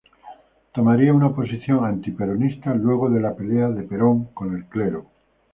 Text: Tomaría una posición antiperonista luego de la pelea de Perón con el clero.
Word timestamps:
Tomaría 0.73 1.13
una 1.13 1.35
posición 1.35 1.85
antiperonista 1.85 2.73
luego 2.73 3.07
de 3.11 3.21
la 3.21 3.35
pelea 3.35 3.67
de 3.69 3.83
Perón 3.83 4.33
con 4.33 4.55
el 4.55 4.65
clero. 4.65 5.05